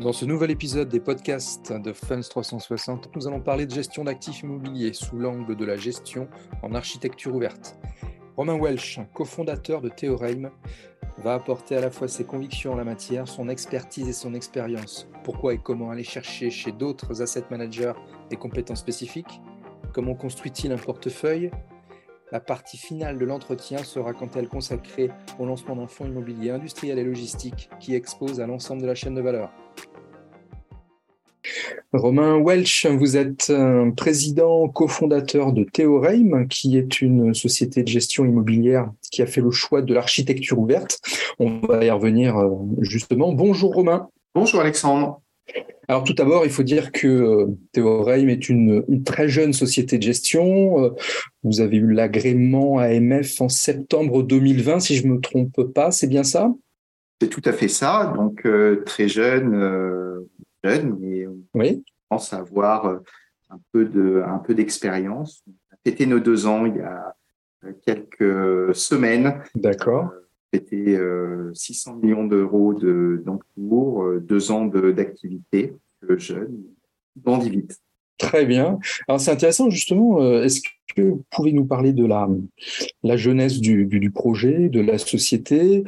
Dans 0.00 0.12
ce 0.12 0.24
nouvel 0.24 0.52
épisode 0.52 0.88
des 0.88 1.00
podcasts 1.00 1.72
de 1.72 1.92
Funds 1.92 2.20
360, 2.20 3.16
nous 3.16 3.26
allons 3.26 3.40
parler 3.40 3.66
de 3.66 3.74
gestion 3.74 4.04
d'actifs 4.04 4.42
immobiliers 4.42 4.92
sous 4.92 5.18
l'angle 5.18 5.56
de 5.56 5.64
la 5.64 5.76
gestion 5.76 6.28
en 6.62 6.72
architecture 6.76 7.34
ouverte. 7.34 7.76
Romain 8.36 8.56
Welch, 8.56 9.00
cofondateur 9.12 9.80
de 9.80 9.88
Theorem, 9.88 10.50
va 11.24 11.34
apporter 11.34 11.74
à 11.74 11.80
la 11.80 11.90
fois 11.90 12.06
ses 12.06 12.22
convictions 12.22 12.74
en 12.74 12.76
la 12.76 12.84
matière, 12.84 13.26
son 13.26 13.48
expertise 13.48 14.08
et 14.08 14.12
son 14.12 14.34
expérience. 14.34 15.08
Pourquoi 15.24 15.54
et 15.54 15.58
comment 15.58 15.90
aller 15.90 16.04
chercher 16.04 16.48
chez 16.50 16.70
d'autres 16.70 17.20
asset 17.20 17.46
managers 17.50 17.94
des 18.30 18.36
compétences 18.36 18.78
spécifiques? 18.78 19.40
Comment 19.92 20.14
construit-il 20.14 20.70
un 20.70 20.76
portefeuille? 20.76 21.50
La 22.32 22.40
partie 22.40 22.76
finale 22.76 23.18
de 23.18 23.24
l'entretien 23.24 23.78
sera 23.78 24.12
quant 24.12 24.26
à 24.26 24.38
elle 24.38 24.48
consacrée 24.48 25.10
au 25.38 25.46
lancement 25.46 25.76
d'un 25.76 25.86
fonds 25.86 26.06
immobilier 26.06 26.50
industriel 26.50 26.98
et 26.98 27.04
logistique 27.04 27.70
qui 27.80 27.94
expose 27.94 28.40
à 28.40 28.46
l'ensemble 28.46 28.82
de 28.82 28.86
la 28.86 28.94
chaîne 28.94 29.14
de 29.14 29.20
valeur. 29.20 29.50
Romain 31.94 32.38
Welch, 32.38 32.86
vous 32.86 33.16
êtes 33.16 33.50
président 33.96 34.68
cofondateur 34.68 35.52
de 35.54 35.64
Theorem, 35.64 36.46
qui 36.48 36.76
est 36.76 37.00
une 37.00 37.32
société 37.32 37.82
de 37.82 37.88
gestion 37.88 38.26
immobilière 38.26 38.90
qui 39.10 39.22
a 39.22 39.26
fait 39.26 39.40
le 39.40 39.50
choix 39.50 39.80
de 39.80 39.94
l'architecture 39.94 40.58
ouverte. 40.58 41.00
On 41.38 41.60
va 41.60 41.84
y 41.84 41.90
revenir 41.90 42.36
euh, 42.36 42.50
justement. 42.80 43.32
Bonjour 43.32 43.74
Romain. 43.74 44.08
Bonjour 44.34 44.60
Alexandre. 44.60 45.22
Alors 45.88 46.04
tout 46.04 46.12
d'abord, 46.12 46.44
il 46.44 46.50
faut 46.50 46.62
dire 46.62 46.92
que 46.92 47.06
euh, 47.06 47.46
Theorem 47.72 48.28
est 48.28 48.48
une, 48.48 48.84
très 49.04 49.28
jeune 49.28 49.52
société 49.52 49.96
de 49.96 50.02
gestion. 50.02 50.84
Euh, 50.84 50.90
vous 51.42 51.60
avez 51.60 51.78
eu 51.78 51.90
l'agrément 51.90 52.78
AMF 52.78 53.40
en 53.40 53.48
septembre 53.48 54.22
2020, 54.22 54.80
si 54.80 54.96
je 54.96 55.06
ne 55.06 55.14
me 55.14 55.20
trompe 55.20 55.62
pas, 55.72 55.90
c'est 55.90 56.06
bien 56.06 56.24
ça? 56.24 56.52
C'est 57.20 57.28
tout 57.28 57.42
à 57.44 57.52
fait 57.52 57.68
ça. 57.68 58.12
Donc 58.16 58.46
très 58.84 59.08
jeune, 59.08 60.26
jeune, 60.64 60.96
mais 61.00 61.26
oui. 61.54 61.84
on 62.10 62.16
pense 62.16 62.32
avoir 62.32 62.86
euh, 62.86 62.98
un 63.50 63.60
peu 63.72 63.84
de, 63.84 64.22
un 64.26 64.38
peu 64.38 64.54
d'expérience. 64.54 65.42
On 65.46 65.74
a 65.74 65.76
fêté 65.84 66.06
nos 66.06 66.20
deux 66.20 66.46
ans 66.46 66.66
il 66.66 66.76
y 66.76 66.80
a 66.80 67.14
euh, 67.64 67.72
quelques 67.84 68.74
semaines. 68.74 69.42
D'accord. 69.54 70.10
C'était 70.52 70.96
euh, 70.96 71.52
600 71.54 71.96
millions 71.96 72.24
d'euros 72.24 72.74
de 72.74 73.22
d'encours, 73.24 74.20
deux 74.20 74.50
ans 74.50 74.64
d'activité 74.66 75.74
jeune, 76.16 76.62
bandit 77.16 77.50
vite. 77.50 77.78
Très 78.18 78.46
bien. 78.46 78.78
Alors 79.06 79.20
c'est 79.20 79.30
intéressant 79.30 79.70
justement. 79.70 80.42
Est-ce 80.42 80.60
que 80.94 81.02
vous 81.02 81.24
pouvez 81.30 81.52
nous 81.52 81.64
parler 81.64 81.92
de 81.92 82.04
la, 82.04 82.28
la 83.02 83.16
jeunesse 83.16 83.60
du, 83.60 83.86
du, 83.86 84.10
projet, 84.10 84.68
de 84.68 84.80
la 84.80 84.98
société, 84.98 85.84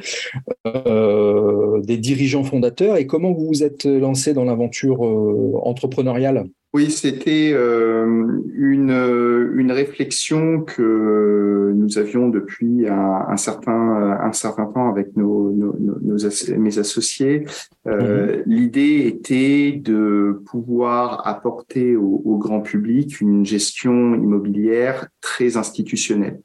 euh, 0.67 1.81
des 1.81 1.97
dirigeants 1.97 2.43
fondateurs 2.43 2.97
et 2.97 3.07
comment 3.07 3.33
vous 3.33 3.47
vous 3.47 3.63
êtes 3.63 3.85
lancé 3.85 4.33
dans 4.33 4.43
l'aventure 4.43 5.05
euh, 5.05 5.59
entrepreneuriale? 5.63 6.45
Oui, 6.73 6.89
c'était 6.89 7.51
euh, 7.53 8.05
une, 8.53 9.51
une 9.55 9.71
réflexion 9.73 10.61
que 10.61 11.73
nous 11.75 11.97
avions 11.97 12.29
depuis 12.29 12.87
un, 12.87 13.25
un 13.27 13.35
certain, 13.35 14.17
un 14.21 14.31
certain 14.31 14.67
temps 14.67 14.89
avec 14.89 15.17
nos, 15.17 15.51
nos, 15.51 15.75
nos 15.77 16.57
mes 16.57 16.79
associés. 16.79 17.45
Euh, 17.87 18.37
mhm. 18.37 18.43
L'idée 18.45 19.05
était 19.05 19.73
de 19.73 20.41
pouvoir 20.45 21.27
apporter 21.27 21.97
au, 21.97 22.21
au, 22.23 22.37
grand 22.37 22.61
public 22.61 23.19
une 23.19 23.45
gestion 23.45 24.15
immobilière 24.15 25.09
très 25.19 25.57
institutionnelle. 25.57 26.39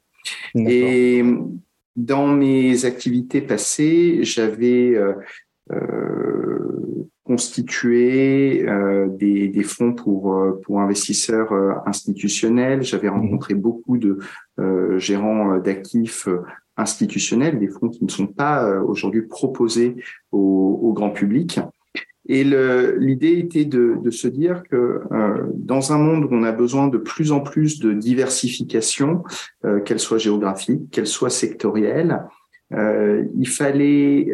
Et 0.55 1.23
dans 1.95 2.27
mes 2.27 2.83
activités 2.83 3.39
passées, 3.39 4.19
j'avais 4.23 4.93
euh, 4.95 5.13
constitué 7.27 8.65
euh, 8.67 9.07
des, 9.09 9.49
des, 9.49 9.63
fonds 9.63 9.93
pour 9.93 10.33
euh, 10.33 10.59
pour 10.63 10.79
investisseurs 10.79 11.51
euh, 11.51 11.73
institutionnels. 11.85 12.83
J'avais 12.83 13.09
mhm. 13.09 13.19
rencontré 13.19 13.53
beaucoup 13.53 13.97
de 13.97 14.19
gérants 14.97 15.59
d'actifs 15.59 16.27
institutionnels, 16.77 17.59
des 17.59 17.67
fonds 17.67 17.89
qui 17.89 18.03
ne 18.03 18.09
sont 18.09 18.25
pas 18.25 18.81
aujourd'hui 18.81 19.21
proposés 19.21 19.95
au, 20.31 20.79
au, 20.81 20.93
grand 20.93 21.11
public. 21.11 21.59
Et 22.27 22.43
l'idée 22.43 23.37
était 23.37 23.65
de, 23.65 23.97
de, 24.03 24.09
se 24.09 24.27
dire 24.27 24.63
que 24.69 25.01
dans 25.53 25.93
un 25.93 25.99
monde 25.99 26.25
où 26.25 26.29
on 26.31 26.41
a 26.41 26.51
besoin 26.51 26.87
de 26.87 26.97
plus 26.97 27.31
en 27.31 27.41
plus 27.41 27.79
de 27.79 27.93
diversification, 27.93 29.23
qu'elle 29.85 29.99
soit 29.99 30.17
géographique, 30.17 30.89
qu'elle 30.89 31.07
soit 31.07 31.29
sectorielle, 31.29 32.23
il 32.71 33.47
fallait 33.47 34.33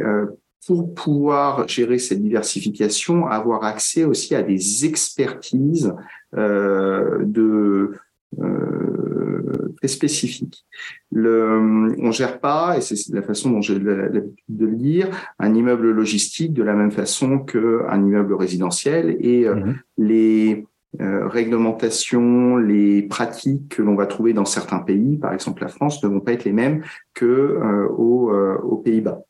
pour 0.67 0.93
pouvoir 0.93 1.67
gérer 1.67 1.99
cette 1.99 2.21
diversification, 2.21 3.27
avoir 3.27 3.63
accès 3.63 4.03
aussi 4.03 4.35
à 4.35 4.43
des 4.43 4.85
expertises 4.85 5.93
euh, 6.35 7.19
de 7.23 7.93
euh, 8.41 9.73
très 9.77 9.87
spécifiques. 9.87 10.65
Le, 11.11 11.95
on 11.99 12.11
gère 12.11 12.39
pas, 12.39 12.77
et 12.77 12.81
c'est 12.81 13.13
la 13.13 13.21
façon 13.21 13.51
dont 13.51 13.61
j'ai 13.61 13.77
l'habitude 13.77 14.33
de 14.49 14.65
le 14.65 14.75
dire, 14.75 15.07
un 15.39 15.53
immeuble 15.53 15.91
logistique 15.91 16.53
de 16.53 16.63
la 16.63 16.73
même 16.73 16.91
façon 16.91 17.39
qu'un 17.39 18.05
immeuble 18.05 18.33
résidentiel 18.33 19.17
et 19.19 19.47
euh, 19.47 19.55
mmh. 19.55 19.79
les 19.97 20.65
euh, 21.01 21.27
réglementations, 21.27 22.57
les 22.57 23.01
pratiques 23.01 23.69
que 23.69 23.81
l'on 23.81 23.95
va 23.95 24.05
trouver 24.05 24.33
dans 24.33 24.45
certains 24.45 24.77
pays, 24.77 25.17
par 25.17 25.33
exemple 25.33 25.63
la 25.63 25.67
France, 25.67 26.03
ne 26.03 26.09
vont 26.09 26.19
pas 26.19 26.33
être 26.33 26.43
les 26.43 26.51
mêmes 26.51 26.83
que 27.15 27.25
euh, 27.25 27.87
aux, 27.89 28.31
euh, 28.31 28.57
aux 28.61 28.77
Pays-Bas. 28.77 29.23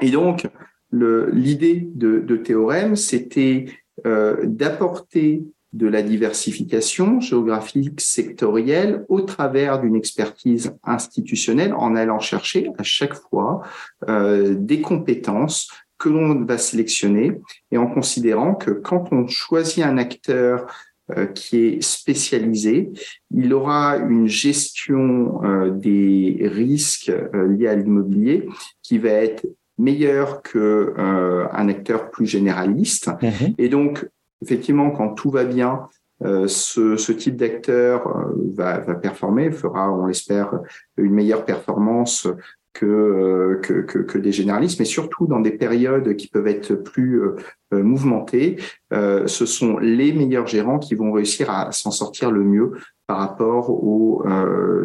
Et 0.00 0.10
donc, 0.10 0.46
l'idée 0.92 1.88
de, 1.94 2.20
de 2.20 2.36
Théorème, 2.36 2.96
c'était 2.96 3.66
euh, 4.06 4.36
d'apporter 4.44 5.44
de 5.72 5.88
la 5.88 6.02
diversification 6.02 7.20
géographique 7.20 8.00
sectorielle 8.00 9.04
au 9.08 9.22
travers 9.22 9.80
d'une 9.80 9.96
expertise 9.96 10.72
institutionnelle 10.84 11.74
en 11.74 11.96
allant 11.96 12.20
chercher 12.20 12.70
à 12.78 12.84
chaque 12.84 13.14
fois 13.14 13.62
euh, 14.08 14.54
des 14.56 14.80
compétences 14.80 15.68
que 15.98 16.08
l'on 16.08 16.44
va 16.44 16.58
sélectionner 16.58 17.40
et 17.72 17.78
en 17.78 17.88
considérant 17.88 18.54
que 18.54 18.70
quand 18.70 19.12
on 19.12 19.26
choisit 19.26 19.84
un 19.84 19.98
acteur 19.98 20.66
euh, 21.10 21.26
qui 21.26 21.58
est 21.58 21.82
spécialisé, 21.82 22.90
il 23.30 23.52
aura 23.52 23.98
une 23.98 24.26
gestion 24.26 25.44
euh, 25.44 25.70
des 25.70 26.48
risques 26.50 27.10
euh, 27.10 27.46
liés 27.48 27.68
à 27.68 27.74
l'immobilier 27.74 28.48
qui 28.82 28.96
va 28.96 29.10
être 29.10 29.44
meilleur 29.78 30.42
que 30.42 30.94
euh, 30.98 31.46
un 31.52 31.68
acteur 31.68 32.10
plus 32.10 32.26
généraliste. 32.26 33.10
Mhm. 33.22 33.54
Et 33.58 33.68
donc, 33.68 34.08
effectivement, 34.42 34.90
quand 34.90 35.10
tout 35.10 35.30
va 35.30 35.44
bien, 35.44 35.88
euh, 36.22 36.46
ce, 36.46 36.96
ce, 36.96 37.12
type 37.12 37.36
d'acteur 37.36 38.06
euh, 38.06 38.32
va, 38.54 38.78
va, 38.78 38.94
performer, 38.94 39.50
fera, 39.50 39.92
on 39.92 40.06
l'espère, 40.06 40.60
une 40.96 41.12
meilleure 41.12 41.44
performance 41.44 42.28
que, 42.72 43.60
que, 43.62 43.82
que, 43.82 43.98
que, 43.98 44.18
des 44.18 44.32
généralistes, 44.32 44.78
mais 44.78 44.84
surtout 44.84 45.26
dans 45.26 45.40
des 45.40 45.52
périodes 45.52 46.16
qui 46.16 46.28
peuvent 46.28 46.48
être 46.48 46.74
plus 46.74 47.22
mouvementées, 47.70 48.56
ce 48.90 49.46
sont 49.46 49.78
les 49.78 50.12
meilleurs 50.12 50.48
gérants 50.48 50.80
qui 50.80 50.96
vont 50.96 51.12
réussir 51.12 51.50
à 51.50 51.70
s'en 51.70 51.92
sortir 51.92 52.32
le 52.32 52.42
mieux 52.42 52.72
par 53.06 53.18
rapport 53.18 53.70
aux 53.70 54.24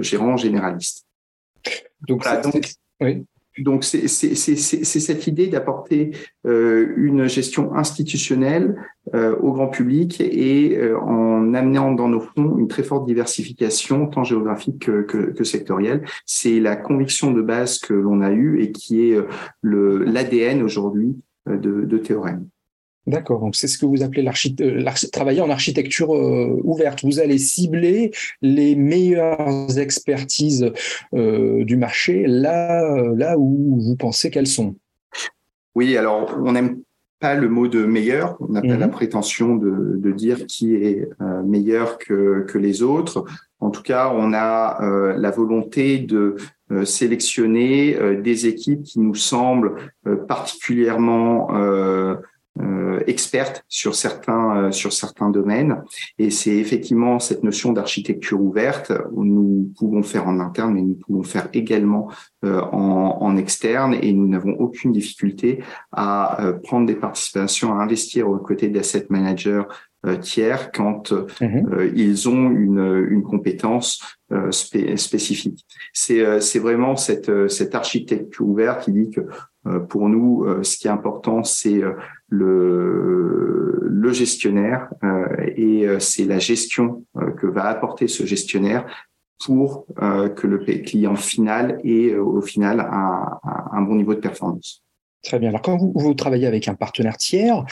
gérants 0.02 0.38
généralistes. 0.38 1.08
Donc, 2.08 2.24
donc 2.44 2.62
oui. 3.02 3.26
Donc, 3.58 3.84
c'est 3.84 4.08
cette 4.08 5.28
idée 5.28 5.48
d'apporter 5.48 6.12
euh, 6.46 6.94
une 6.96 7.28
gestion 7.28 7.76
institutionnelle 7.76 8.76
euh, 9.16 9.36
au 9.38 9.52
grand 9.52 9.68
public 9.68 10.22
et 10.22 10.78
euh, 10.78 11.00
en 11.00 11.54
amenant 11.54 11.92
dans 11.92 12.08
nos 12.08 12.22
fonds 12.22 12.58
une 12.58 12.68
très 12.68 12.84
forte 12.84 13.06
diversification, 13.06 14.08
tant 14.08 14.24
géographique 14.24 14.80
que, 14.80 15.44
sectorielle. 15.44 16.06
C'est 16.26 16.60
la 16.60 16.76
conviction 16.76 17.32
de 17.32 17.42
base 17.42 17.80
que 17.80 17.94
l'on 17.94 18.22
a 18.22 18.32
eue 18.32 18.62
et 18.62 18.72
qui 18.72 19.10
est 19.10 19.18
l'ADN 19.64 20.62
aujourd'hui 20.62 21.18
de 21.48 21.98
Théorème. 21.98 22.48
D'accord, 23.08 23.40
donc 23.40 23.56
c'est 23.56 23.68
ce 23.68 23.78
que 23.78 23.86
vous 23.86 24.04
appelez 24.04 24.24
euh, 24.62 24.84
travailler 25.12 25.42
en 25.42 25.50
architecture 25.50 26.14
euh, 26.14 26.60
ouverte. 26.64 27.04
Vous 27.04 27.20
allez 27.20 27.38
cibler 27.38 28.12
les 28.42 28.76
meilleures 28.76 29.80
expertises 29.80 30.72
euh, 31.14 31.64
du 31.64 31.76
marché 31.76 32.26
là, 32.28 32.84
là 33.16 33.38
où 33.38 33.80
vous 33.80 33.96
pensez 33.96 34.30
qu'elles 34.30 34.48
sont. 34.48 34.76
Oui, 35.76 35.98
alors 35.98 36.38
on 36.44 36.52
n'aime 36.52 36.82
pas 37.20 37.36
le 37.36 37.50
mot 37.50 37.68
de 37.68 37.84
meilleur, 37.84 38.38
on 38.40 38.50
n'a 38.50 38.62
pas 38.62 38.78
la 38.78 38.88
mhm. 38.88 38.92
prétention 38.92 39.56
de, 39.56 39.98
de, 39.98 40.12
dire 40.12 40.46
qui 40.46 40.76
est 40.76 41.10
meilleur 41.44 41.98
que, 41.98 42.46
que, 42.48 42.58
les 42.58 42.82
autres. 42.82 43.26
En 43.60 43.72
tout 43.72 43.82
cas, 43.82 44.14
on 44.16 44.34
a 44.34 44.80
la 45.18 45.32
volonté 45.32 46.00
de 46.00 46.38
sélectionner 46.86 47.98
des 48.22 48.48
équipes 48.48 48.84
qui 48.84 49.02
nous 49.02 49.16
semblent 49.16 49.76
particulièrement 50.30 51.50
euh, 51.58 52.16
experte 53.08 53.64
sur 53.68 53.96
certains 53.96 54.58
euh, 54.58 54.72
sur 54.72 54.94
certains 54.94 55.30
domaines 55.30 55.84
et 56.18 56.30
c'est 56.30 56.56
effectivement 56.56 57.20
cette 57.20 57.44
notion 57.44 57.74
d'architecture 57.74 58.42
ouverte 58.42 58.92
où 59.12 59.24
nous 59.24 59.72
pouvons 59.78 60.04
faire 60.04 60.28
en 60.28 60.40
interne 60.40 60.74
mais 60.74 60.82
nous 60.82 60.96
pouvons 60.96 61.24
faire 61.24 61.50
également 61.54 62.10
euh, 62.46 62.62
en, 62.72 63.18
en, 63.22 63.38
externe 63.38 63.96
et 64.02 64.14
nous 64.14 64.28
n'avons 64.28 64.54
aucune 64.54 64.92
difficulté 64.92 65.64
à 65.92 66.54
prendre 66.64 66.86
des 66.86 66.96
participations 66.96 67.74
à 67.74 67.84
investir 67.84 68.30
aux 68.30 68.38
côtés 68.38 68.70
d'asset 68.70 69.08
managers 69.10 69.64
tiers 70.22 70.72
quand 70.72 71.12
mhm. 71.42 71.92
ils 71.96 72.30
ont 72.30 72.50
une, 72.50 73.08
une 73.10 73.24
compétence 73.24 74.02
spécifique. 74.52 75.66
C'est 75.94 76.42
c'est 76.42 76.60
vraiment 76.60 76.96
cette 76.96 77.50
cette 77.50 77.76
architecture 77.76 78.48
ouverte 78.48 78.86
qui 78.86 78.92
dit 78.94 79.10
que 79.10 79.22
pour 79.90 80.10
nous 80.10 80.46
ce 80.64 80.78
qui 80.78 80.88
est 80.88 80.92
important 80.92 81.44
c'est 81.44 81.82
le, 82.30 83.90
le 84.00 84.14
gestionnaire 84.14 84.90
euh, 85.04 85.28
et 85.56 85.88
euh, 85.88 86.00
c'est 86.00 86.26
la 86.26 86.40
gestion 86.40 87.04
euh, 87.18 87.32
que 87.32 87.48
va 87.48 87.66
apporter 87.66 88.08
ce 88.08 88.26
gestionnaire 88.26 88.86
pour 89.46 89.86
que 89.96 90.48
le 90.48 90.58
client 90.58 91.16
final 91.16 91.80
ait 91.86 92.14
au 92.14 92.42
final 92.42 92.82
un, 92.82 93.82
bon 93.84 93.96
niveau 93.96 94.14
de 94.14 94.20
performance. 94.20 94.84
Très 95.24 95.40
bien. 95.40 95.48
Alors 95.48 95.62
quand 95.62 95.78
vous, 95.78 96.14
travaillez 96.14 96.46
avec 96.46 96.68
un 96.68 96.74
partenaire 96.74 97.16
tiers, 97.16 97.64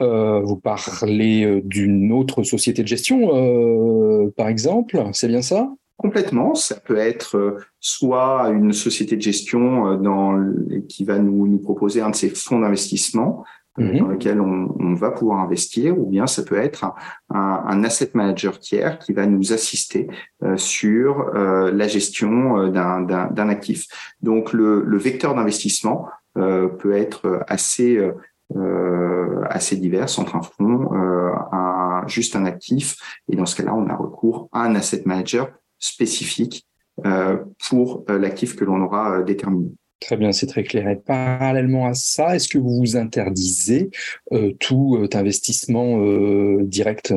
euh, 0.00 0.40
vous 0.42 0.54
parlez 0.54 1.62
d'une 1.64 2.12
autre 2.12 2.44
société 2.44 2.84
de 2.84 2.86
gestion, 2.86 3.34
euh, 3.34 4.30
par 4.36 4.46
exemple, 4.46 5.02
c'est 5.12 5.26
bien 5.26 5.42
ça? 5.42 5.68
Complètement. 6.06 6.54
Ça 6.54 6.76
peut 6.76 6.96
être 6.96 7.58
soit 7.80 8.48
une 8.50 8.72
société 8.72 9.16
de 9.16 9.22
gestion 9.22 9.96
dans, 9.96 10.38
qui 10.88 11.04
va 11.04 11.18
nous, 11.18 11.46
nous 11.46 11.58
proposer 11.58 12.00
un 12.00 12.10
de 12.10 12.16
ses 12.16 12.30
fonds 12.30 12.60
d'investissement, 12.60 13.44
Mhm. 13.78 13.98
dans 13.98 14.08
lequel 14.08 14.40
on, 14.40 14.74
on, 14.78 14.94
va 14.94 15.10
pouvoir 15.10 15.40
investir, 15.40 15.98
ou 15.98 16.06
bien 16.06 16.26
ça 16.26 16.42
peut 16.42 16.56
être 16.56 16.84
un, 16.84 16.94
un, 17.66 17.84
asset 17.84 18.10
manager 18.14 18.58
tiers 18.58 18.98
qui 18.98 19.12
va 19.12 19.26
nous 19.26 19.52
assister 19.52 20.08
euh, 20.42 20.56
sur 20.56 21.28
euh, 21.34 21.70
la 21.72 21.86
gestion 21.86 22.58
euh, 22.58 22.70
d'un 22.70 23.48
actif. 23.48 23.86
Donc 24.22 24.52
le, 24.54 24.82
le 24.82 24.96
vecteur 24.96 25.34
d'investissement 25.34 26.08
euh, 26.38 26.68
peut 26.68 26.96
être 26.96 27.44
assez 27.48 28.00
assez 29.50 29.76
divers 29.76 30.06
entre 30.18 30.36
un 30.36 30.42
fonds, 30.42 30.92
un, 31.50 32.04
juste 32.06 32.36
un 32.36 32.44
actif, 32.44 32.96
et 33.28 33.34
dans 33.34 33.44
ce 33.44 33.56
cas-là, 33.56 33.74
on 33.74 33.88
a 33.88 33.96
recours 33.96 34.48
à 34.52 34.62
un 34.62 34.76
asset 34.76 35.02
manager 35.04 35.48
spécifique 35.86 36.66
pour 37.68 38.04
l'actif 38.08 38.56
que 38.56 38.64
l'on 38.64 38.80
aura 38.80 39.22
déterminé. 39.22 39.70
Très 40.00 40.16
bien, 40.16 40.30
c'est 40.32 40.46
très 40.46 40.62
clair. 40.62 40.88
Et 40.88 40.96
parallèlement 40.96 41.86
à 41.86 41.94
ça, 41.94 42.36
est-ce 42.36 42.48
que 42.48 42.58
vous 42.58 42.80
vous 42.80 42.96
interdisez 42.96 43.90
euh, 44.32 44.52
tout 44.60 44.98
euh, 45.00 45.08
investissement 45.14 46.00
euh, 46.00 46.58
direct 46.64 47.14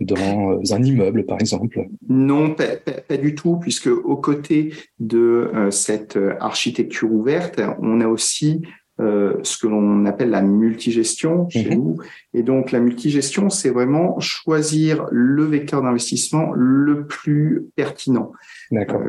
dans 0.00 0.60
un 0.72 0.82
immeuble, 0.82 1.24
par 1.24 1.40
exemple? 1.40 1.86
Non, 2.08 2.54
pas, 2.54 3.16
du 3.16 3.36
tout, 3.36 3.58
puisque 3.58 3.86
aux 3.86 4.16
côtés 4.16 4.72
de 4.98 5.50
cette 5.70 6.18
architecture 6.40 7.10
ouverte, 7.12 7.60
on 7.80 8.00
a 8.00 8.08
aussi 8.08 8.62
ce 8.98 9.58
que 9.58 9.66
l'on 9.66 10.06
appelle 10.06 10.30
la 10.30 10.42
multigestion 10.42 11.48
chez 11.50 11.76
mhm. 11.76 11.84
nous. 11.84 11.96
Et 12.32 12.42
donc, 12.42 12.72
la 12.72 12.80
multigestion, 12.80 13.50
c'est 13.50 13.70
vraiment 13.70 14.18
choisir 14.20 15.06
le 15.10 15.44
vecteur 15.44 15.82
d'investissement 15.82 16.52
le 16.54 17.06
plus 17.06 17.66
pertinent. 17.76 18.32
D'accord. 18.70 19.02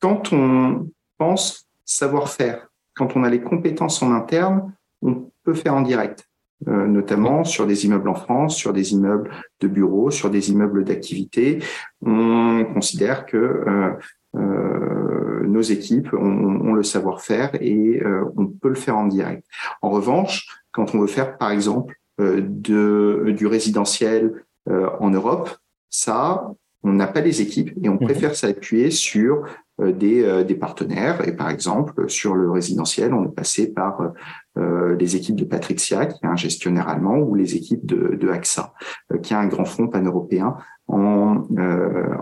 quand 0.00 0.32
on 0.32 0.88
pense 1.18 1.66
savoir-faire. 1.84 2.68
Quand 2.94 3.16
on 3.16 3.24
a 3.24 3.30
les 3.30 3.40
compétences 3.40 4.02
en 4.02 4.12
interne, 4.12 4.72
on 5.02 5.30
peut 5.44 5.54
faire 5.54 5.74
en 5.74 5.82
direct, 5.82 6.28
euh, 6.66 6.86
notamment 6.86 7.44
sur 7.44 7.66
des 7.66 7.84
immeubles 7.86 8.08
en 8.08 8.14
France, 8.14 8.56
sur 8.56 8.72
des 8.72 8.92
immeubles 8.92 9.30
de 9.60 9.68
bureaux, 9.68 10.10
sur 10.10 10.30
des 10.30 10.50
immeubles 10.50 10.84
d'activité. 10.84 11.62
On 12.02 12.64
considère 12.72 13.26
que 13.26 13.36
euh, 13.36 13.62
euh, 13.68 13.92
nos 14.36 15.62
équipes 15.62 16.12
ont, 16.12 16.74
le 16.74 16.82
savoir-faire 16.82 17.50
et 17.60 18.02
on 18.36 18.46
peut 18.46 18.68
le 18.68 18.74
faire 18.74 18.96
en 18.96 19.06
direct. 19.06 19.44
En 19.80 19.90
revanche, 19.90 20.46
quand 20.72 20.94
on 20.94 21.00
veut 21.00 21.06
faire, 21.06 21.38
par 21.38 21.50
exemple, 21.50 21.98
de, 22.18 23.34
du 23.36 23.46
résidentiel 23.46 24.44
en 24.68 25.10
Europe, 25.10 25.50
ça, 25.88 26.50
on 26.82 26.92
n'a 26.92 27.06
pas 27.06 27.20
les 27.20 27.42
équipes 27.42 27.72
et 27.82 27.88
on 27.88 27.94
mhm. 27.94 28.04
préfère 28.04 28.34
s'appuyer 28.34 28.90
sur 28.90 29.44
euh, 29.80 29.92
des, 29.92 30.22
euh, 30.22 30.44
des, 30.44 30.54
partenaires. 30.54 31.26
Et 31.26 31.32
par 31.32 31.50
exemple, 31.50 32.08
sur 32.08 32.34
le 32.34 32.50
résidentiel, 32.50 33.12
on 33.12 33.26
est 33.26 33.34
passé 33.34 33.72
par 33.72 34.12
euh, 34.58 34.96
les 34.96 35.16
équipes 35.16 35.36
de 35.36 35.44
Patricia, 35.44 36.06
qui 36.06 36.18
est 36.22 36.28
un 36.28 36.36
gestionnaire 36.36 36.88
allemand, 36.88 37.16
ou 37.18 37.34
les 37.34 37.56
équipes 37.56 37.84
de, 37.86 38.16
de 38.16 38.28
AXA, 38.28 38.74
qui 39.22 39.32
est 39.32 39.36
un 39.36 39.46
grand 39.46 39.64
fonds 39.64 39.88
pan-européen 39.88 40.56
en, 40.88 41.44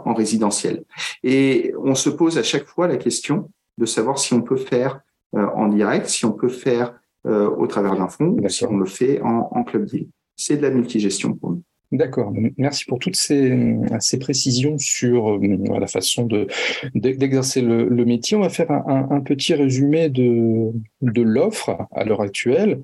en 0.05 0.15
résidentiel. 0.15 0.85
Et 1.23 1.75
on 1.83 1.95
se 1.95 2.11
pose 2.11 2.39
à 2.39 2.43
chaque 2.43 2.67
fois 2.67 2.89
la 2.89 2.97
question 2.97 3.51
de 3.79 3.87
savoir 3.87 4.19
si 4.19 4.33
on 4.35 4.43
peut 4.43 4.57
faire 4.57 5.01
en 5.33 5.69
direct, 5.69 6.07
si 6.07 6.25
on 6.25 6.33
peut 6.33 6.49
faire 6.49 6.95
au 7.27 7.67
travers 7.67 7.97
d'un 7.97 8.09
fonds, 8.09 8.37
ou 8.41 8.49
si 8.49 8.65
on 8.65 8.77
le 8.77 8.87
fait 8.87 9.21
en, 9.23 9.49
en 9.51 9.65
club 9.65 9.85
deal. 9.87 10.09
C'est 10.37 10.57
de 10.57 10.63
la 10.63 10.71
multigestion 10.71 11.35
pour 11.35 11.51
nous. 11.51 11.63
D'accord. 11.95 12.33
Merci 12.59 12.87
pour 12.87 12.99
toutes 12.99 13.15
ces, 13.15 13.57
ces 14.01 14.19
précisions 14.19 14.77
sur 14.79 15.37
euh, 15.37 15.79
la 15.79 15.87
façon 15.87 16.27
de, 16.27 16.49
d'exercer 16.97 17.61
le, 17.61 17.89
le, 17.89 18.05
métier. 18.05 18.37
On 18.37 18.41
va 18.41 18.49
faire 18.49 18.73
un, 18.73 19.07
un 19.13 19.21
petit 19.21 19.55
résumé 19.55 20.09
de, 20.09 20.73
de 21.03 21.23
l'offre 21.23 21.87
à 21.93 22.03
l'heure 22.03 22.21
actuelle. 22.21 22.83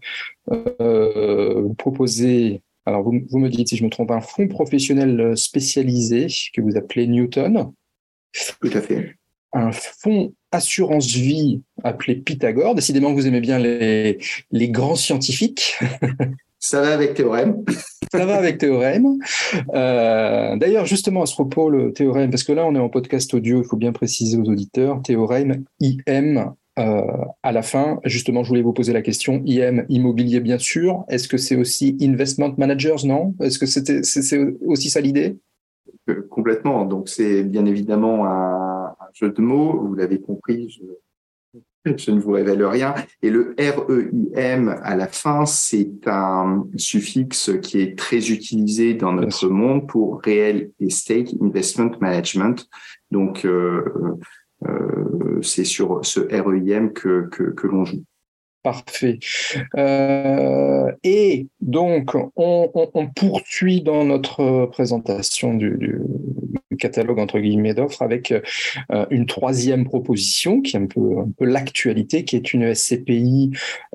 Euh, 0.53 1.61
vous 1.61 1.75
proposez, 1.75 2.63
alors 2.87 3.03
vous, 3.03 3.21
vous, 3.31 3.39
me 3.41 3.49
dites 3.49 3.71
si 3.71 3.77
je 3.77 3.83
me 3.83 3.91
trompe, 3.91 4.13
un 4.13 4.21
fonds 4.21 4.47
professionnel 4.47 5.37
spécialisé 5.37 6.29
que 6.55 6.61
vous 6.61 6.77
appelez 6.77 7.09
Newton. 7.09 7.73
Tout 8.61 8.71
à 8.73 8.81
fait. 8.81 9.17
Un 9.53 9.73
fonds 9.73 10.33
assurance 10.53 11.09
vie 11.09 11.63
appelé 11.83 12.15
Pythagore. 12.15 12.77
Décidément, 12.77 13.13
vous 13.13 13.27
aimez 13.27 13.41
bien 13.41 13.59
les, 13.59 14.19
les 14.53 14.69
grands 14.69 14.95
scientifiques. 14.95 15.81
Ça 16.61 16.83
va 16.83 16.93
avec 16.93 17.15
Théorème. 17.15 17.65
Ça 18.13 18.27
va 18.27 18.37
avec 18.37 18.59
Théorème. 18.59 19.19
Euh, 19.73 20.57
D'ailleurs, 20.57 20.85
justement, 20.85 21.23
à 21.23 21.27
ce 21.27 21.35
propos, 21.35 21.71
le 21.71 21.93
Théorème, 21.93 22.31
parce 22.31 22.45
que 22.45 22.53
là, 22.53 22.67
on 22.67 22.75
est 22.75 22.79
en 22.79 22.89
podcast 22.89 23.33
audio, 23.35 23.63
il 23.63 23.67
faut 23.67 23.77
bien 23.77 23.93
préciser 23.93 24.37
aux 24.37 24.45
auditeurs, 24.45 25.01
Théorème, 25.03 25.65
IM, 25.81 26.55
euh, 26.79 27.03
à 27.43 27.53
la 27.53 27.63
fin, 27.63 28.01
justement, 28.05 28.43
je 28.43 28.49
voulais 28.49 28.63
vous 28.63 28.73
poser 28.73 28.93
la 28.93 29.03
question, 29.03 29.43
IM, 29.47 29.87
immobilier, 29.89 30.41
bien 30.41 30.59
sûr. 30.59 31.05
Est-ce 31.09 31.29
que 31.29 31.37
c'est 31.37 31.57
aussi 31.57 31.97
investment 32.01 32.55
managers, 32.59 33.05
non? 33.07 33.35
Est-ce 33.41 33.59
que 33.59 33.67
c'était 33.67 34.03
c'est 34.03 34.39
aussi 34.67 34.91
ça 34.91 35.01
l'idée? 35.01 35.39
Euh, 36.09 36.27
Complètement. 36.31 36.85
Donc, 36.85 37.09
c'est 37.09 37.43
bien 37.43 37.65
évidemment 37.65 38.27
un, 38.27 38.87
un, 38.87 39.09
jeu 39.15 39.31
de 39.31 39.41
mots. 39.41 39.81
Vous 39.87 39.95
l'avez 39.95 40.21
compris, 40.21 40.69
je 40.69 40.83
je 41.85 42.11
ne 42.11 42.21
vous 42.21 42.33
révèle 42.33 42.65
rien. 42.65 42.95
Et 43.23 43.31
le 43.31 43.55
REIM 43.59 44.69
à 44.83 44.97
la 44.97 45.07
fin, 45.07 45.47
c'est 45.47 46.07
un 46.07 46.67
suffixe 46.77 47.51
qui 47.63 47.81
est 47.81 47.99
très 47.99 48.31
utilisé 48.31 48.95
dans 48.95 49.13
notre 49.13 49.49
monde 49.49 49.89
pour 49.89 50.21
Real 50.25 50.71
Estate 50.81 51.29
Investment 51.41 51.93
Management. 52.01 52.69
Donc, 53.11 53.45
euh, 53.45 53.85
euh, 54.69 55.41
c'est 55.43 55.65
sur 55.65 56.05
ce 56.05 56.21
REIM 56.21 56.93
que, 56.93 57.29
que, 57.31 57.45
que 57.45 57.67
l'on 57.67 57.85
joue. 57.85 58.05
Parfait. 58.63 59.19
Euh, 59.77 60.93
et 61.03 61.47
donc, 61.63 62.15
on, 62.37 62.69
poursuit 63.17 63.81
dans 63.81 64.05
notre 64.05 64.67
présentation 64.67 65.55
du, 65.55 66.03
catalogue 66.79 67.19
entre 67.19 67.39
guillemets 67.39 67.75
d'offres 67.75 68.03
avec 68.03 68.33
euh, 68.33 69.07
une 69.11 69.27
troisième 69.27 69.85
proposition 69.85 70.61
qui 70.61 70.77
est 70.77 70.81
un 70.81 70.87
peu, 70.87 71.01
l'actualité, 71.41 72.25
qui 72.25 72.37
est 72.37 72.53
une 72.53 72.75
SCPI 72.75 73.51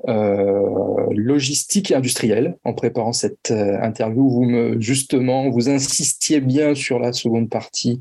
euh, 0.08 1.06
logistique 1.10 1.90
et 1.90 1.94
industrielle. 1.94 2.56
En 2.64 2.72
préparant 2.72 3.12
cette 3.12 3.50
euh, 3.50 3.78
interview, 3.82 4.28
vous 4.28 4.44
me 4.44 4.80
justement 4.80 5.50
vous 5.50 5.68
insistiez 5.68 6.40
bien 6.40 6.74
sur 6.74 6.98
la 6.98 7.12
seconde 7.12 7.50
partie 7.50 8.00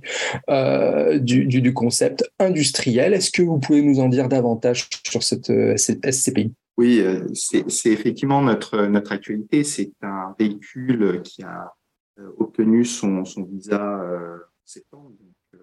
euh, 0.50 1.20
du, 1.20 1.74
concept 1.74 2.24
industriel. 2.40 3.14
Est-ce 3.14 3.32
que 3.32 3.42
vous 3.42 3.60
pouvez 3.60 3.82
nous 3.82 4.00
en 4.00 4.08
dire 4.08 4.30
davantage 4.30 4.88
sur 5.04 5.24
cette 5.24 5.52
SCPI 5.76 6.54
oui, 6.78 7.04
c'est 7.34 7.92
effectivement 7.92 8.42
notre 8.42 8.86
notre 8.86 9.12
actualité. 9.14 9.64
C'est 9.64 9.94
un 10.02 10.36
véhicule 10.38 11.22
qui 11.24 11.44
a 11.44 11.74
obtenu 12.38 12.84
son, 12.84 13.24
son 13.24 13.44
visa 13.44 14.02
septembre, 14.66 15.12
donc 15.12 15.62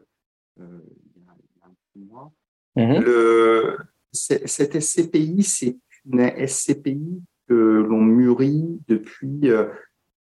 euh, 0.60 0.78
il, 1.16 1.22
y 1.22 1.26
a, 1.26 1.32
un 1.66 1.70
petit 1.70 2.04
mois. 2.06 2.32
Mhm. 2.76 3.02
Le, 3.04 3.78
cette 4.12 4.80
SCPI, 4.80 5.42
c'est 5.42 5.76
une 6.06 6.46
SCPI 6.46 7.22
que 7.48 7.54
l'on 7.54 8.00
mûrit 8.00 8.80
depuis 8.88 9.50
euh, 9.50 9.66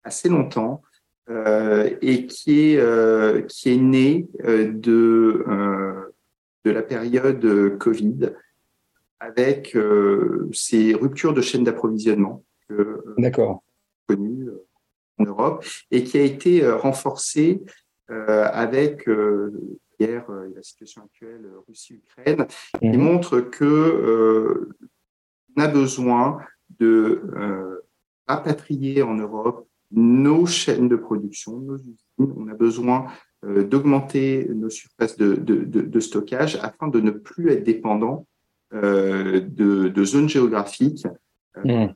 assez 0.04 0.30
longtemps 0.30 0.82
euh, 1.30 1.96
et 2.02 2.26
qui 2.26 2.72
est, 2.72 2.78
euh, 2.78 3.42
qui 3.44 3.72
est 3.72 3.78
née 3.78 4.28
euh, 4.44 4.72
de, 4.72 5.46
de 6.66 6.72
la 6.72 6.82
période 6.82 7.78
Covid 7.78 8.34
avec 9.24 9.78
ces 10.52 10.94
ruptures 10.94 11.34
de 11.34 11.42
chaîne 11.42 11.64
d'approvisionnement. 11.64 12.44
D'accord. 13.18 13.64
connu 14.08 14.50
en 15.20 15.26
Europe 15.26 15.66
et 15.92 16.04
qui 16.04 16.18
a 16.18 16.24
été 16.24 16.68
renforcé 16.70 17.62
avec 18.10 19.08
hier 20.00 20.26
la 20.56 20.62
situation 20.62 21.04
actuelle 21.04 21.46
Russie-Ukraine, 21.68 22.48
qui 22.80 22.98
mmh. 22.98 23.02
montre 23.02 23.40
que 23.40 24.68
on 25.56 25.62
a 25.62 25.68
besoin 25.68 26.40
de 26.80 27.22
rapatrier 28.28 29.04
en 29.04 29.16
Europe 29.16 29.68
nos 29.92 30.46
chaînes 30.46 30.90
de 30.90 30.96
production, 30.96 31.58
nos 31.60 31.78
usines. 31.78 31.96
On 32.18 32.48
a 32.48 32.54
besoin 32.54 33.06
euh, 33.46 33.64
d'augmenter 33.64 34.48
nos 34.50 34.70
surfaces 34.70 35.18
de, 35.18 35.36
de, 35.36 35.64
de, 35.64 36.00
stockage 36.00 36.58
afin 36.62 36.88
de 36.88 37.00
ne 37.00 37.12
plus 37.12 37.50
être 37.52 37.64
dépendant 37.64 38.26
euh, 38.74 39.42
de, 39.42 40.04
zones 40.04 40.30
géographiques 40.30 41.06
euh, 41.66 41.88
mmh. 41.88 41.94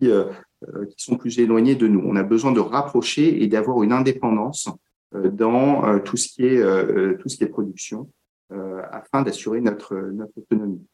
qui, 0.00 0.08
qui, 0.08 1.04
sont 1.04 1.16
plus 1.16 1.38
éloignées 1.38 1.74
de 1.74 1.88
nous. 1.88 2.02
On 2.04 2.16
a 2.16 2.22
besoin 2.22 2.52
de 2.52 2.60
rapprocher 2.60 3.42
et 3.42 3.46
d'avoir 3.46 3.82
une 3.82 3.92
indépendance 3.92 4.68
dans 5.12 5.98
tout 6.00 6.16
ce 6.16 6.28
qui 6.28 6.44
est 6.44 7.16
tout 7.18 7.28
ce 7.28 7.36
qui 7.36 7.44
est 7.44 7.48
production 7.48 8.10
afin 8.90 9.22
d'assurer 9.22 9.60
notre 9.60 9.94
notre 9.96 10.32
autonomie. 10.36 10.84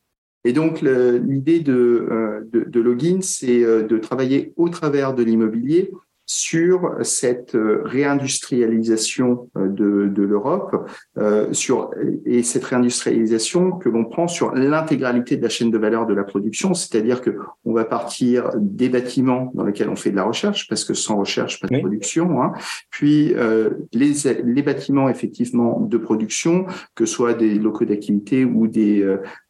Et 0.44 0.52
donc, 0.52 0.80
l'idée 0.82 1.60
de, 1.60 2.44
de, 2.52 2.64
de, 2.64 2.80
Login, 2.80 3.20
c'est 3.22 3.60
de 3.60 3.98
travailler 3.98 4.52
au 4.56 4.68
travers 4.68 5.14
de 5.14 5.22
l'immobilier 5.22 5.90
sur 6.34 6.96
cette 7.02 7.54
euh, 7.54 7.82
réindustrialisation 7.84 9.50
euh, 9.56 9.68
de, 9.68 10.08
de 10.08 10.22
l'Europe, 10.22 10.88
euh, 11.18 11.52
sur 11.52 11.90
et 12.24 12.42
cette 12.42 12.64
réindustrialisation 12.64 13.72
que 13.72 13.90
l'on 13.90 14.06
prend 14.06 14.28
sur 14.28 14.54
l'intégralité 14.54 15.36
de 15.36 15.42
la 15.42 15.50
chaîne 15.50 15.70
de 15.70 15.76
valeur 15.76 16.06
de 16.06 16.14
la 16.14 16.24
production, 16.24 16.72
c'est-à-dire 16.72 17.20
que 17.20 17.36
on 17.66 17.74
va 17.74 17.84
partir 17.84 18.50
des 18.56 18.88
bâtiments 18.88 19.52
dans 19.54 19.64
lesquels 19.64 19.90
on 19.90 19.96
fait 19.96 20.10
de 20.10 20.16
la 20.16 20.24
recherche, 20.24 20.68
parce 20.68 20.84
que 20.84 20.94
sans 20.94 21.18
recherche 21.18 21.60
pas 21.60 21.68
de 21.68 21.78
production, 21.80 22.42
hein, 22.42 22.52
puis 22.90 23.34
euh, 23.34 23.70
les, 23.92 24.12
les 24.42 24.62
bâtiments 24.62 25.10
effectivement 25.10 25.80
de 25.80 25.98
production, 25.98 26.66
que 26.94 27.04
ce 27.04 27.14
soit 27.14 27.34
des 27.34 27.56
locaux 27.56 27.84
d'activité 27.84 28.46
ou 28.46 28.68
des 28.68 29.04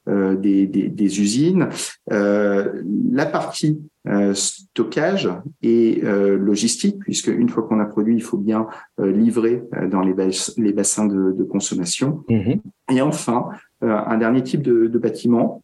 euh, 0.08 0.34
des, 0.34 0.66
des, 0.66 0.88
des, 0.88 1.20
usines. 1.20 1.68
Euh, 2.10 2.82
la 3.12 3.24
partie 3.24 3.80
euh, 4.08 4.34
stockage 4.34 5.30
et 5.62 6.00
logistique, 6.02 6.98
puisque 7.00 7.28
une 7.28 7.48
fois 7.48 7.62
qu'on 7.64 7.80
a 7.80 7.84
produit, 7.86 8.16
il 8.16 8.22
faut 8.22 8.38
bien 8.38 8.66
livrer 8.98 9.62
dans 9.90 10.00
les, 10.00 10.14
les 10.56 10.72
bassins 10.72 11.06
de, 11.06 11.32
de 11.32 11.44
consommation. 11.44 12.24
Mmh 12.28 12.54
et 12.90 13.00
enfin, 13.00 13.48
un 13.80 14.18
dernier 14.18 14.42
type 14.42 14.60
de, 14.60 14.86
de 14.86 14.98
bâtiment 14.98 15.62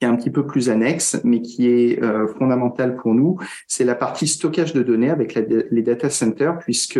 qui 0.00 0.06
est 0.06 0.08
un 0.08 0.16
petit 0.16 0.30
peu 0.30 0.46
plus 0.46 0.70
annexe, 0.70 1.20
mais 1.24 1.42
qui 1.42 1.68
est 1.68 2.02
euh, 2.02 2.26
fondamentale 2.38 2.96
pour 2.96 3.14
nous, 3.14 3.36
c'est 3.68 3.84
la 3.84 3.94
partie 3.94 4.26
stockage 4.26 4.72
de 4.72 4.82
données 4.82 5.10
avec 5.10 5.34
les 5.34 5.82
data 5.82 6.08
centers, 6.08 6.58
puisque 6.58 6.98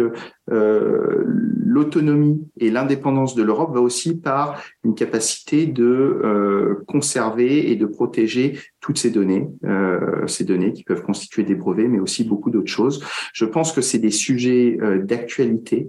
euh, 0.50 1.24
l'autonomie 1.70 2.46
et 2.58 2.70
l'indépendance 2.70 3.34
de 3.34 3.42
l'Europe 3.42 3.72
va 3.72 3.80
aussi 3.80 4.16
par 4.18 4.62
une 4.84 4.94
capacité 4.94 5.66
de 5.66 5.84
euh, 5.84 6.84
conserver 6.86 7.70
et 7.70 7.76
de 7.76 7.86
protéger 7.86 8.58
toutes 8.80 8.98
ces 8.98 9.10
données, 9.10 9.48
euh, 9.64 10.26
ces 10.26 10.44
données 10.44 10.72
qui 10.72 10.84
peuvent 10.84 11.02
constituer 11.02 11.44
des 11.44 11.54
brevets, 11.54 11.88
mais 11.88 12.00
aussi 12.00 12.24
beaucoup 12.24 12.50
d'autres 12.50 12.70
choses. 12.70 13.02
Je 13.32 13.46
pense 13.46 13.72
que 13.72 13.80
c'est 13.80 13.98
des 13.98 14.10
sujets 14.10 14.76
euh, 14.82 14.98
d'actualité. 15.02 15.88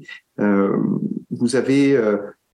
vous 1.29 1.55
avez 1.55 1.95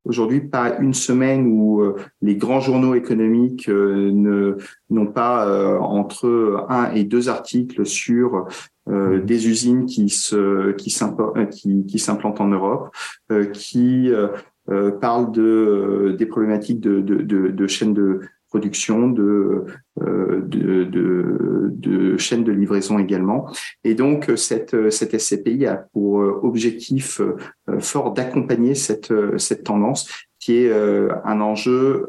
aujourd'hui 0.06 0.42
pas 0.42 0.78
une 0.80 0.94
semaine 0.94 1.48
où 1.48 1.82
euh, 1.82 1.96
les 2.22 2.36
grands 2.36 2.60
journaux 2.60 2.96
économiques 2.96 3.70
euh, 3.70 4.12
ne 4.12 4.58
n'ont 4.90 5.08
pas 5.08 5.48
euh, 5.48 5.78
entre 5.80 6.66
un 6.70 6.92
et 6.94 7.04
deux 7.04 7.30
articles 7.30 7.86
sur 7.86 8.48
mmh. 8.88 9.20
des 9.20 9.48
usines 9.48 9.86
qui 9.86 10.10
se 10.10 10.72
qui 10.74 10.96
qui, 11.52 11.86
qui 11.86 12.00
s'implantent 12.00 12.42
en 12.42 12.48
Europe, 12.48 12.96
qui 13.54 14.10
parlent 15.02 15.32
de 15.32 16.16
des 16.18 16.26
problématiques 16.26 16.80
de, 16.80 17.02
de, 17.02 17.16
de, 17.16 17.50
de 17.50 17.68
chaînes 17.68 17.94
de 17.94 18.22
production, 18.50 19.10
de, 19.10 19.66
euh, 20.02 20.42
de, 20.42 20.84
de, 20.86 21.70
de, 21.72 22.18
chaînes 22.18 22.44
de 22.44 22.52
livraison 22.52 22.98
également. 23.00 23.52
Et 23.84 23.94
donc, 23.94 24.32
cette, 24.36 24.90
cette 24.90 25.18
SCPI 25.18 25.66
a 25.66 25.76
pour 25.94 26.22
euh, 26.22 26.40
objectif 26.44 27.22
euh, 27.22 27.80
fort 27.80 28.14
d'accompagner 28.14 28.76
cette, 28.76 29.14
cette 29.38 29.64
tendance 29.64 30.10
qui 30.40 30.58
est 30.58 30.72
un 30.72 31.42
enjeu 31.42 32.08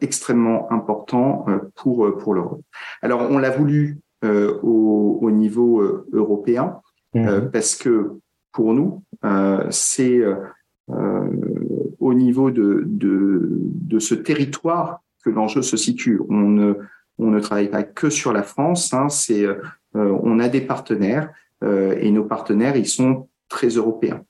extrêmement 0.00 0.70
important 0.70 1.46
pour, 1.76 2.18
pour 2.18 2.34
l'Europe. 2.34 2.60
Alors, 3.00 3.30
on 3.30 3.38
l'a 3.38 3.50
voulu 3.50 4.00
au, 4.22 5.18
au, 5.22 5.30
niveau 5.30 6.04
européen 6.12 6.80
mmh. 7.14 7.50
parce 7.50 7.76
que 7.76 8.18
pour 8.52 8.74
nous, 8.74 9.04
c'est 9.70 10.20
au 10.88 12.14
niveau 12.14 12.50
de, 12.50 12.82
de, 12.84 13.48
de 13.48 13.98
ce 14.00 14.14
territoire 14.14 15.00
l'enjeu 15.30 15.62
se 15.62 15.76
situe. 15.76 16.20
On 16.28 16.74
ne, 17.18 17.40
travaille 17.40 17.70
pas 17.70 17.82
que 17.82 18.10
sur 18.10 18.32
la 18.32 18.42
France, 18.42 18.92
hein, 18.94 19.08
euh, 19.30 20.18
on 20.22 20.38
a 20.38 20.48
des 20.48 20.60
partenaires 20.60 21.32
euh, 21.64 21.96
et 22.00 22.10
nos 22.10 22.24
partenaires, 22.24 22.76
ils 22.76 22.86
sont 22.86 23.28
très 23.48 23.68
européens. 23.68 24.22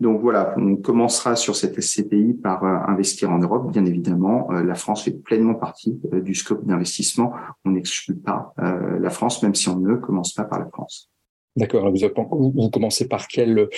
Donc 0.00 0.20
voilà, 0.20 0.54
on 0.58 0.76
commencera 0.76 1.36
sur 1.36 1.54
cette 1.54 1.80
SCPI 1.80 2.34
par 2.42 2.64
euh, 2.64 2.90
investir 2.90 3.30
en 3.30 3.38
Europe, 3.38 3.70
bien 3.70 3.84
évidemment. 3.86 4.50
la 4.50 4.74
France 4.74 5.04
fait 5.04 5.12
pleinement 5.12 5.54
partie 5.54 6.00
du 6.12 6.34
scope 6.34 6.66
d'investissement. 6.66 7.32
On 7.64 7.70
n'exclut 7.70 8.16
pas 8.16 8.52
la 8.58 9.10
France, 9.10 9.42
même 9.42 9.54
si 9.54 9.68
on 9.68 9.78
ne 9.78 9.94
commence 9.94 10.32
pas 10.32 10.44
par 10.44 10.58
la 10.58 10.66
France. 10.66 11.10
D'accord. 11.56 11.88
Vous, 11.92 12.68
commencez 12.70 13.06
par 13.06 13.28
quel, 13.28 13.68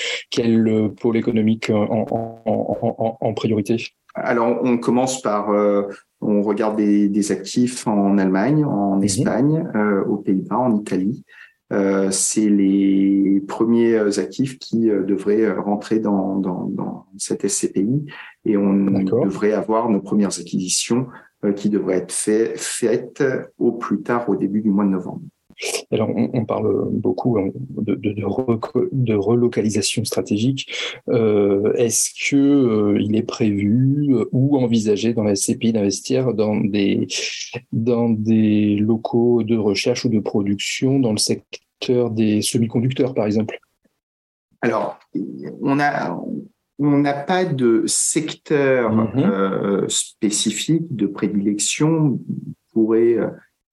pôle 0.99 1.19
économique 1.19 1.71
en 1.71 3.35
priorité? 3.35 3.77
Alors, 4.17 4.61
on 4.63 4.79
commence 4.79 5.21
par, 5.21 5.51
euh, 5.51 5.83
on 6.21 6.43
regarde 6.43 6.77
des, 6.77 7.33
actifs 7.33 7.87
en 7.87 8.19
Allemagne, 8.19 8.65
en 8.65 8.97
mhm. 8.97 9.05
Espagne, 9.05 9.71
euh, 9.75 10.05
aux 10.05 10.17
Pays-Bas, 10.17 10.59
en 10.59 10.77
Italie. 10.77 11.25
Euh, 11.73 12.11
c'est 12.13 12.49
les 12.49 13.43
premiers 13.47 14.19
actifs 14.19 14.59
qui 14.59 14.87
devraient 14.87 15.53
rentrer 15.53 15.99
dans, 15.99 16.37
dans, 16.37 17.07
cette 17.19 17.47
SCPI 17.49 18.07
et 18.45 18.57
on 18.57 18.75
devrait 18.75 19.53
avoir 19.53 19.89
nos 19.89 20.01
premières 20.01 20.39
acquisitions 20.39 21.09
qui 21.57 21.71
devraient 21.71 21.97
être 21.97 22.13
faites 22.13 23.25
au 23.59 23.73
plus 23.73 24.03
tard 24.03 24.29
au 24.29 24.37
début 24.37 24.61
du 24.61 24.71
mois 24.71 24.85
de 24.85 24.91
novembre. 24.91 25.23
Alors, 25.91 26.11
on, 26.15 26.45
parle 26.45 26.91
beaucoup 26.91 27.39
hein, 27.39 27.51
de, 27.55 27.95
de, 27.95 29.15
relocalisation 29.15 30.05
stratégique. 30.05 30.71
Euh, 31.09 31.73
est-ce 31.75 32.11
que 32.29 32.37
euh, 32.37 33.01
il 33.01 33.17
est 33.17 33.23
prévu 33.23 34.09
euh, 34.11 34.27
ou 34.33 34.59
envisagé 34.59 35.15
dans 35.15 35.23
la 35.23 35.35
SCPI 35.35 35.73
d'investir 35.73 36.35
dans 36.35 36.57
des 36.57 37.07
dans 37.73 38.11
des 38.11 38.77
locaux 38.77 39.45
de 39.45 39.57
recherche 39.57 40.05
ou 40.05 40.11
de 40.11 40.21
production 40.21 40.99
dans 40.99 41.13
le 41.13 41.19
secteur 41.19 42.11
des 42.11 42.43
semi-conducteurs, 42.43 43.15
par 43.15 43.25
exemple? 43.25 43.59
Alors, 44.61 44.99
on 45.63 45.81
a 45.81 46.21
on 46.79 46.99
n'a 46.99 47.15
pas 47.15 47.47
de 47.47 47.85
secteur 47.87 48.93
mm-hmm. 48.95 49.89
spécifique 49.89 50.95
de 50.95 51.07
prédilection. 51.07 51.89
On 51.89 52.21
pourrait 52.75 53.17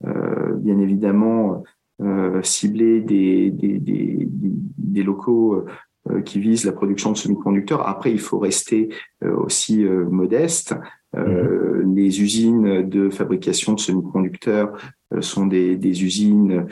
bien 0.04 0.80
évidemment 0.80 1.64
euh, 2.02 2.42
cibler 2.42 3.02
des, 3.02 3.52
des, 3.52 3.78
des, 3.78 4.28
des 4.30 5.04
locaux 5.04 5.64
euh, 6.10 6.22
qui 6.22 6.40
visent 6.40 6.66
la 6.66 6.72
production 6.72 7.12
de 7.12 7.18
semi-conducteurs. 7.18 7.88
Après, 7.88 8.12
il 8.12 8.20
faut 8.20 8.40
rester 8.40 8.90
euh, 9.24 9.36
aussi 9.38 9.86
modeste. 9.86 10.76
Mmh. 11.16 11.94
Les 11.94 12.24
usines 12.24 12.90
de 12.90 13.12
fabrication 13.12 13.74
de 13.74 13.80
semi-conducteurs 13.80 14.76
sont 15.20 15.46
des, 15.46 15.78
des 15.78 16.04
usines 16.04 16.66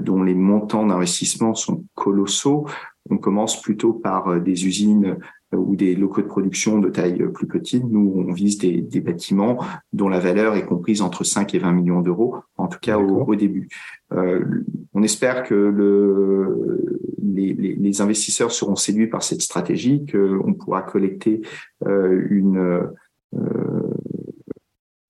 dont 0.00 0.22
les 0.22 0.34
montants 0.34 0.86
d'investissement 0.86 1.52
sont 1.52 1.84
colossaux. 1.94 2.66
On 3.10 3.18
commence 3.18 3.60
plutôt 3.60 3.92
par 3.92 4.40
des 4.40 4.66
usines 4.66 5.18
ou 5.56 5.76
des 5.76 5.94
locaux 5.94 6.22
de 6.22 6.26
production 6.26 6.78
de 6.78 6.88
taille 6.88 7.26
plus 7.32 7.46
petite. 7.46 7.84
Nous, 7.84 8.24
on 8.28 8.32
vise 8.32 8.58
des, 8.58 8.80
des 8.80 9.00
bâtiments 9.00 9.58
dont 9.92 10.08
la 10.08 10.18
valeur 10.18 10.56
est 10.56 10.64
comprise 10.64 11.02
entre 11.02 11.24
5 11.24 11.54
et 11.54 11.58
20 11.58 11.72
millions 11.72 12.00
d'euros, 12.00 12.36
en 12.56 12.68
tout 12.68 12.78
cas 12.80 12.98
au, 12.98 13.24
au, 13.24 13.34
début. 13.34 13.68
Euh, 14.12 14.44
on 14.92 15.02
espère 15.02 15.42
que 15.42 15.54
le, 15.54 16.98
les, 17.22 17.52
les, 17.54 17.74
les, 17.74 18.00
investisseurs 18.00 18.52
seront 18.52 18.76
séduits 18.76 19.08
par 19.08 19.22
cette 19.22 19.42
stratégie, 19.42 20.04
qu'on 20.06 20.54
pourra 20.54 20.82
collecter 20.82 21.42
euh, 21.86 22.26
une, 22.30 22.90
euh, 23.36 23.90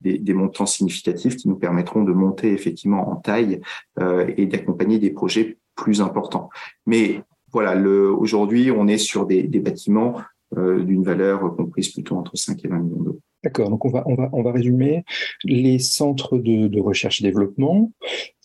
des, 0.01 0.19
des, 0.19 0.33
montants 0.33 0.65
significatifs 0.65 1.35
qui 1.35 1.49
nous 1.49 1.55
permettront 1.55 2.03
de 2.03 2.13
monter 2.13 2.53
effectivement 2.53 3.09
en 3.09 3.15
taille 3.15 3.61
euh, 3.99 4.31
et 4.37 4.45
d'accompagner 4.45 4.99
des 4.99 5.09
projets 5.09 5.57
plus 5.75 6.01
importants. 6.01 6.49
Mais 6.85 7.23
voilà, 7.51 7.75
aujourd'hui, 7.79 8.69
on 8.69 8.87
est 8.87 8.97
sur 8.97 9.25
des, 9.25 9.43
des 9.43 9.59
bâtiments 9.59 10.17
euh, 10.17 10.21
d'une 10.55 11.03
valeur 11.03 11.55
comprise 11.55 11.91
plutôt 11.91 12.15
entre 12.17 12.35
5 12.35 12.63
et 12.63 12.67
20 12.67 12.79
millions 12.79 13.03
d'euros. 13.03 13.19
D'accord, 13.45 13.69
donc 13.69 13.85
on 13.85 13.89
va, 13.89 14.03
on, 14.07 14.15
va, 14.15 14.29
on 14.33 14.41
va 14.41 14.51
résumer 14.51 15.03
les 15.43 15.77
centres 15.77 16.39
de, 16.39 16.79
recherche 16.79 17.21
et 17.21 17.23
développement, 17.23 17.91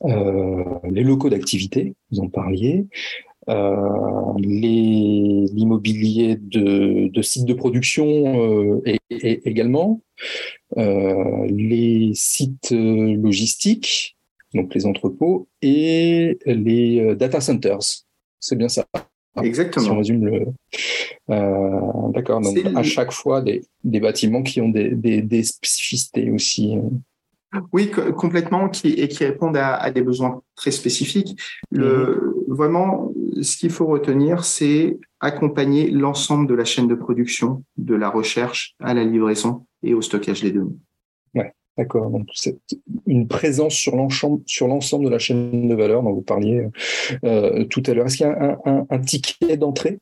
euh, 0.04 0.62
les 0.90 1.02
locaux 1.02 1.30
d'activité, 1.30 1.95
vous 2.11 2.21
en 2.21 2.28
parliez, 2.28 2.87
l'immobilier 4.38 6.37
de, 6.38 7.23
sites 7.23 7.47
de 7.47 7.54
production 7.54 8.83
également, 9.19 10.02
les 10.76 12.11
sites 12.14 12.71
logistiques, 12.71 14.19
donc 14.52 14.75
les 14.75 14.85
entrepôts, 14.85 15.49
et 15.62 16.38
les 16.45 17.14
data 17.16 17.40
centers. 17.40 18.04
C'est 18.38 18.57
bien 18.57 18.69
ça. 18.69 18.85
Exactement. 19.42 19.84
Si 19.84 19.90
on 19.90 19.99
résume 19.99 20.26
le. 20.26 20.46
D'accord. 22.12 22.40
Donc, 22.40 22.56
à 22.75 22.82
chaque 22.82 23.12
fois, 23.12 23.40
des, 23.40 23.62
des, 23.84 24.00
bâtiments 24.00 24.42
qui 24.42 24.60
ont 24.60 24.68
des, 24.68 24.90
des, 24.90 25.22
des 25.22 25.44
spécificités 25.44 26.30
aussi. 26.30 26.76
Oui, 27.72 27.90
complètement, 28.16 28.68
qui, 28.68 28.88
et 28.88 29.08
qui 29.08 29.25
répondent 29.25 29.56
à, 29.56 29.90
des 29.90 30.02
besoins 30.02 30.42
très 30.54 30.70
spécifiques. 30.70 31.40
Le, 31.70 32.34
mhm. 32.49 32.54
Vraiment, 32.54 33.12
ce 33.42 33.56
qu'il 33.56 33.70
faut 33.70 33.87
retenir, 33.87 34.44
c'est 34.44 34.99
accompagner 35.20 35.90
l'ensemble 35.90 36.49
de 36.49 36.54
la 36.54 36.64
chaîne 36.64 36.88
de 36.88 36.94
production, 36.94 37.64
de 37.76 37.94
la 37.94 38.08
recherche 38.08 38.75
à 38.80 38.94
la 38.94 39.04
livraison 39.04 39.66
et 39.82 39.94
au 39.94 40.02
stockage 40.02 40.42
des 40.42 40.52
données. 40.52 40.76
D'accord. 41.80 42.10
Donc, 42.10 42.28
c'est 42.34 42.58
une 43.06 43.26
présence 43.26 43.72
sur 43.72 43.96
l'ensemble, 43.96 44.42
sur 44.44 44.68
l'ensemble 44.68 45.06
de 45.06 45.10
la 45.10 45.18
chaîne 45.18 45.66
de 45.66 45.75
valeur 45.75 46.02
dont 46.02 46.12
vous 46.12 46.20
parliez 46.20 46.68
euh, 47.25 47.64
tout 47.64 47.82
à 47.87 47.94
l'heure. 47.94 48.04
Est-ce 48.04 48.18
qu'il 48.18 48.26
y 48.26 48.28
a 48.28 48.58
un, 48.66 48.87
un 48.90 48.99
ticket 48.99 49.56
d'entrée? 49.56 49.99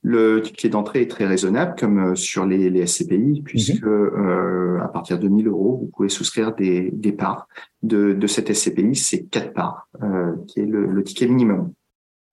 Le 0.00 0.40
ticket 0.40 0.70
d'entrée 0.70 1.02
est 1.02 1.10
très 1.10 1.26
raisonnable, 1.26 1.74
comme 1.78 2.12
euh, 2.12 2.14
sur 2.14 2.46
les, 2.46 2.70
les 2.70 2.86
SCPI, 2.86 3.42
puisque 3.44 3.82
mhm. 3.82 3.90
euh, 3.90 4.80
à 4.82 4.88
partir 4.88 5.18
de 5.18 5.28
1000 5.28 5.48
euros, 5.48 5.80
vous 5.82 5.90
pouvez 5.94 6.08
souscrire 6.08 6.54
des, 6.54 6.88
des 6.90 7.12
parts 7.12 7.48
de, 7.82 8.14
de 8.14 8.26
cette 8.26 8.50
SCPI. 8.50 8.96
C'est 8.96 9.24
quatre 9.24 9.52
parts, 9.52 9.88
euh, 10.02 10.32
qui 10.46 10.60
est 10.60 10.66
le, 10.66 10.86
le, 10.86 11.04
ticket 11.04 11.26
minimum. 11.26 11.70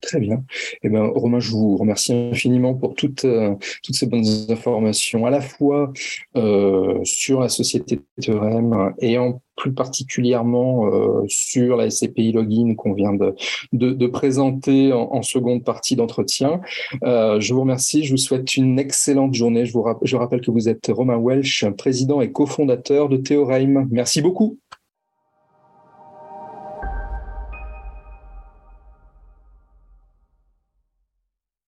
Très 0.01 0.19
bien. 0.19 0.43
Eh 0.83 0.89
ben, 0.89 1.05
Romain, 1.07 1.39
je 1.39 1.51
vous 1.51 1.77
remercie 1.77 2.13
infiniment 2.13 2.75
pour 2.75 2.95
toutes, 2.95 3.25
euh, 3.25 3.55
toutes 3.83 3.95
ces 3.95 4.05
bonnes 4.05 4.25
informations, 4.49 5.25
à 5.25 5.29
la 5.29 5.41
fois 5.41 5.91
euh, 6.35 6.99
sur 7.03 7.39
la 7.39 7.49
société 7.49 8.01
Theorem 8.21 8.93
et 8.99 9.17
en 9.17 9.41
plus 9.55 9.73
particulièrement 9.73 10.87
euh, 10.87 11.23
sur 11.27 11.77
la 11.77 11.89
SCPI 11.89 12.33
Login 12.33 12.75
qu'on 12.75 12.93
vient 12.93 13.13
de, 13.13 13.35
de, 13.71 13.91
de 13.91 14.07
présenter 14.07 14.91
en, 14.91 15.21
seconde 15.21 15.63
partie 15.63 15.95
d'entretien. 15.95 16.61
Euh, 17.03 17.39
je 17.39 17.53
vous 17.53 17.61
remercie, 17.61 18.03
je 18.03 18.11
vous 18.11 18.17
souhaite 18.17 18.57
une 18.57 18.77
excellente 18.77 19.33
journée. 19.33 19.65
Je 19.65 19.73
vous 19.73 19.85
je 20.03 20.15
rappelle 20.17 20.41
que 20.41 20.51
vous 20.51 20.69
êtes 20.69 20.91
Romain 20.93 21.17
Welch, 21.17 21.65
président 21.77 22.21
et 22.21 22.31
cofondateur 22.31 23.09
de 23.09 23.17
Theorem. 23.17 23.87
Merci 23.91 24.21
beaucoup. 24.21 24.59